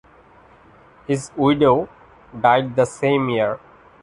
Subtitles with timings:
[1.05, 1.87] His widow
[2.41, 3.59] died the same year.